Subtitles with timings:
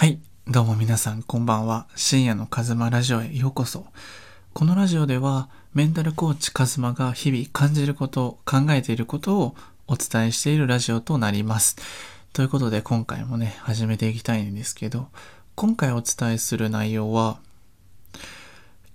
[0.00, 1.86] はい、どうも皆さんこんばんは。
[1.94, 3.84] 深夜のカズマラジオへようこそ。
[4.54, 9.54] このラジオではメンタルコーチカズマが日々感じること、考えていることを
[9.86, 11.76] お伝えしているラジオとなります。
[12.32, 15.08] ということで今回もね、始めていきたいんですけど、
[15.54, 17.38] 今回お伝えする内容は、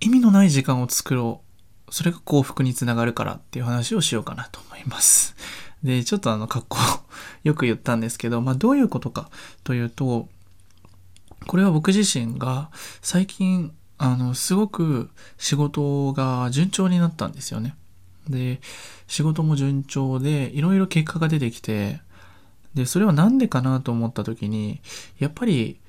[0.00, 1.40] 意味のない時間を作ろ
[1.88, 1.94] う。
[1.94, 5.36] それが幸福につながるからっていう話をしようかなと思います。
[5.84, 6.78] で、ちょっとあの、格好
[7.44, 9.30] よく言ったんですけど、まあどういうことか
[9.62, 10.28] というと、
[11.46, 17.76] これは僕自身が最近、あの、すごく仕事が順調になったんですよね。
[18.28, 18.60] で、
[19.06, 22.00] 仕事も順調で、いろいろ結果が出てきて、
[22.74, 24.80] で、それはなんでかなと思った時に、
[25.18, 25.80] やっぱり、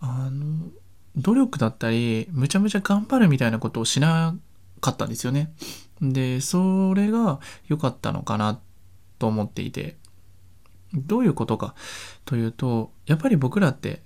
[0.00, 0.68] あの、
[1.16, 4.36] 努力だったり、むちゃむちゃ頑張るみたいなことをしな
[4.80, 5.54] かったんですよね。
[6.02, 8.60] で、それが良かったのかな
[9.18, 9.96] と思っていて、
[10.92, 11.74] どういうことか
[12.24, 14.02] というと、やっぱり僕らって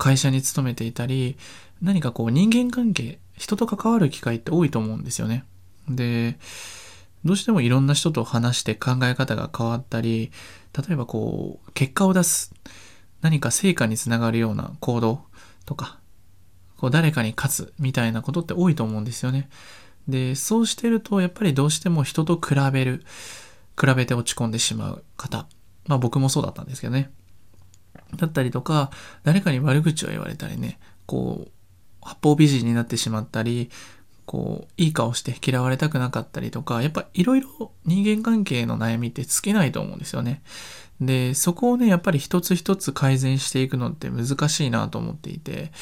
[0.00, 1.36] 会社に勤めていたり、
[1.82, 5.44] 何かこう人間関係、人と関わる機会って多いと思うんですよね。
[5.90, 6.38] で、
[7.22, 10.32] どうしてもいろんな人と話して考え方が変わったり、
[10.74, 12.54] 例えばこう、結果を出す、
[13.20, 15.26] 何か成果につながるような行動
[15.66, 16.00] とか、
[16.78, 19.50] こう誰かに勝つみたいなことって多いと思うんですよね。
[20.08, 23.04] で、そうしてるとやっぱりどうしても人と比べる、
[23.78, 25.46] 比べて落ち込んでしまう方。
[25.86, 27.10] まあ僕もそうだったんですけどね。
[28.16, 28.90] だったりとか、
[29.24, 31.50] 誰かに悪口を言われたりね、こう、
[32.02, 33.70] 八方美人になってしまったり、
[34.26, 40.42] こう、いい顔して嫌われたくなかったりとか、やっぱいろいろ人間関係の悩みって尽きないと思うんですよね。
[41.00, 45.72] で、そこをね、やっぱり一つ一つ改善していくのって難しいなと思っていて、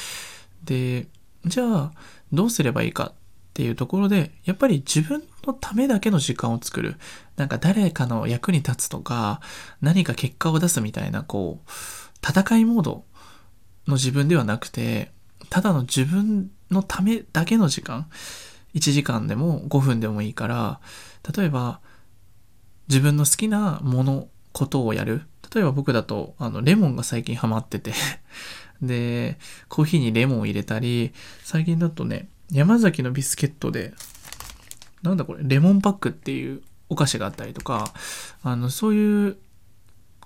[0.63, 1.07] で、
[1.45, 1.91] じゃあ、
[2.31, 3.13] どうすればいいか
[3.59, 6.95] っていうところで、やっぱり自分のためだけの時間を作る。
[7.35, 9.41] なんか誰かの役に立つとか、
[9.81, 11.69] 何か結果を出すみたいな、こう、
[12.25, 13.03] 戦いモード
[13.85, 15.11] の自分ではなくて、
[15.49, 18.07] ただの自分のためだけの時間、
[18.75, 20.79] 1時間でも5分でもいいから、
[21.35, 21.81] 例えば
[22.87, 25.23] 自分の好きなもの、ことをやる。
[25.53, 27.91] 例えば僕だと、あの、レモンが最近ハマってて
[28.81, 31.11] で、コーヒーにレモンを入れたり、
[31.43, 33.93] 最近だとね、山崎のビスケットで、
[35.03, 37.93] なんだこれ、レモンパックっていうお菓子があったりとか、
[38.43, 39.37] あの、そういう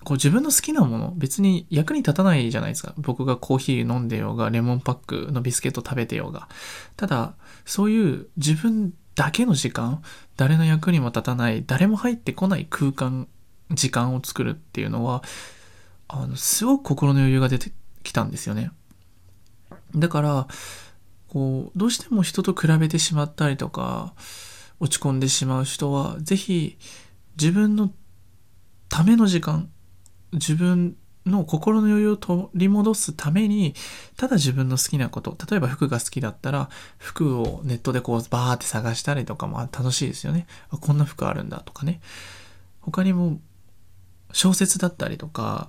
[0.04, 2.94] こう自分の好きなもの、別に役に立たないじゃないですか。
[2.98, 4.96] 僕がコーヒー飲んでようが、レモンパッ
[5.28, 6.48] クのビスケット食べてようが。
[6.98, 7.36] ただ、
[7.66, 10.02] そういう自分だけの時間、
[10.36, 13.28] 誰の役にも立たない、誰も入ってこない空間、
[13.72, 15.24] 時間を作るっていうのは、
[16.08, 17.72] あの、すごく心の余裕が出て
[18.04, 18.72] きたんですよね。
[19.96, 20.48] だから、
[21.34, 24.14] こう、どうしても人と比べてしまったりとか、
[24.80, 26.78] 落ち込んでしまう人は、ぜひ、
[27.40, 27.92] 自分の
[28.88, 29.72] ための時間、
[30.32, 30.96] 自分
[31.26, 33.74] の心の余裕を取り戻すために、
[34.16, 40.46] ただ自分の好きなこと、例えば服が好きだったら、服をネットでこうバーって探したりとかも楽しいですよね。
[40.70, 42.00] こんな服あるんだとかね。
[42.82, 43.40] 他にも
[44.34, 45.68] 小説だったりとか、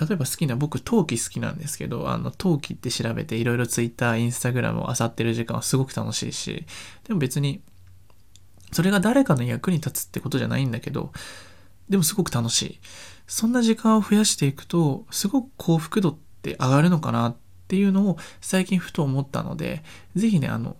[0.00, 6.64] 例えば好きな、僕陶器好きなんですけど、あの陶器って調べていろいろ Twitter、Instagram を漁ってる時間はすごく楽しいし、
[7.04, 7.62] でも別に、
[8.72, 11.12] それが誰かの役に立つってことじゃないんだけど、
[11.88, 12.80] でもすごく楽しい。
[13.26, 17.36] そんな時間を増やしていくと、すごく幸福度って上がるのかなっ
[17.68, 19.82] ていうのを最近ふと思ったので、
[20.16, 20.76] ぜひね、あの、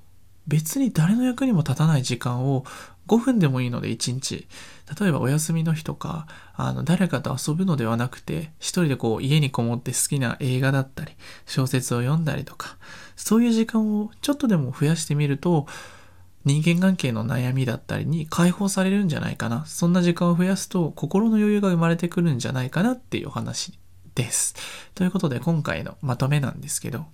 [0.46, 2.64] 別に誰の役にも立たない時間を
[3.08, 4.46] 5分でもいいので1日。
[5.00, 11.12] 例えばお休みの日とか、あの、誰かと遊ぶのではなくて、一人でこう家にこもって好きな映画だったり、
[11.46, 12.76] 小説を読んだりとか、
[13.16, 15.66] そういう時間をちょっとでも増やしてみると、
[16.44, 19.64] 人間関係の悩みだったりに解放されるんじゃないかな。
[19.66, 23.78] そんな時間を増やすと心の余裕が生まれてくるんじゃないかなっていうお話
[24.14, 24.54] です。
[24.94, 27.06] ということで今回のまとめなんですけど、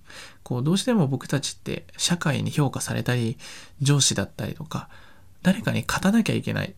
[0.43, 3.37] こうどうしても僕たちって社会に評価されたり、
[3.81, 4.89] 上司だったりとか、
[5.41, 6.75] 誰かに勝たなきゃいけない。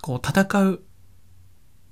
[0.00, 0.80] こう戦う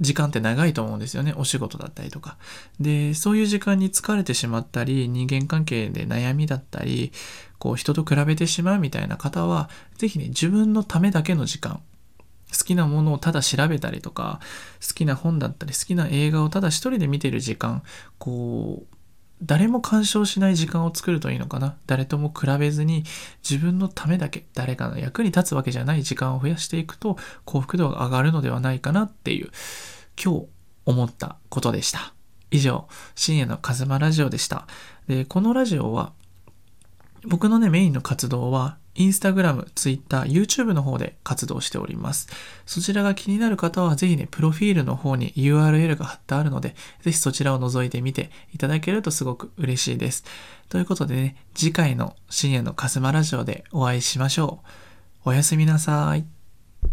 [0.00, 1.33] 時間って長いと思うんですよね。
[1.37, 2.37] お仕事だったりとか。
[2.78, 7.13] で、そういう時間に疲れてしまったり、人間関係で悩みだったり、
[7.59, 11.81] こう人と比べてしまうみたいな方は、ぜひね、自分のためだけの時間、
[12.57, 14.41] 好きなものをただ調べたりとか、
[14.86, 17.83] 好きな本だったり、好きな映画をただ一人で見てる時間、
[18.19, 18.96] こう、
[19.42, 21.77] 誰も干渉しない時間を作るといいのかな？
[21.86, 23.04] 誰とも比べずに
[23.48, 29.50] 自分のためだけ、誰かの役に立つわけじゃない時間を増やしていくと幸福度が上がるのではないかなっていう、
[30.22, 30.47] 今日
[30.86, 32.15] 思ったことでした。
[32.50, 34.66] 以上、深夜のカズマラジオでした。
[35.09, 36.12] で、このラジオは、
[37.27, 42.28] 僕のね、メインの活動は、インスタグラム、ツイッター、YouTube の方で活動しております。
[42.66, 50.25] そちらが気になる方はぜひね、プロフィールの方に URL が貼ってあるので、ぜひそちらを覗いてみていただけるとすごく嬉しいです。
[50.69, 54.60] ということでね、次回の深夜のカスマラジオでお会いしましょ
[55.25, 55.31] う。
[55.31, 56.35] おやすみなさい。